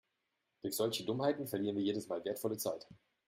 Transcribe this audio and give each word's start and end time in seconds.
Durch 0.63 0.75
solche 0.77 1.05
Dummheiten 1.05 1.45
verlieren 1.47 1.75
wir 1.75 1.83
jedes 1.83 2.07
Mal 2.07 2.25
wertvolle 2.25 2.57
Zeit. 2.57 2.87